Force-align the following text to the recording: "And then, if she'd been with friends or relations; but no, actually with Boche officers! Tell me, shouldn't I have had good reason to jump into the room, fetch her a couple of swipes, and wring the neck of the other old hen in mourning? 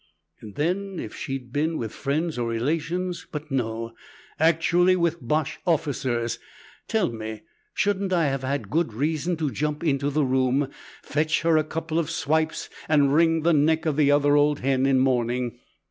"And 0.39 0.55
then, 0.55 0.97
if 0.99 1.15
she'd 1.15 1.53
been 1.53 1.77
with 1.77 1.93
friends 1.93 2.39
or 2.39 2.47
relations; 2.47 3.27
but 3.31 3.51
no, 3.51 3.93
actually 4.39 4.95
with 4.95 5.21
Boche 5.21 5.59
officers! 5.63 6.39
Tell 6.87 7.11
me, 7.11 7.43
shouldn't 7.75 8.11
I 8.11 8.25
have 8.25 8.41
had 8.41 8.71
good 8.71 8.95
reason 8.95 9.37
to 9.37 9.51
jump 9.51 9.83
into 9.83 10.09
the 10.09 10.25
room, 10.25 10.69
fetch 11.03 11.43
her 11.43 11.55
a 11.55 11.63
couple 11.63 11.99
of 11.99 12.09
swipes, 12.09 12.67
and 12.89 13.13
wring 13.13 13.43
the 13.43 13.53
neck 13.53 13.85
of 13.85 13.95
the 13.95 14.09
other 14.09 14.35
old 14.35 14.61
hen 14.61 14.87
in 14.87 14.97
mourning? 14.97 15.59